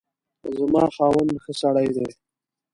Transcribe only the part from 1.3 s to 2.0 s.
ښه سړی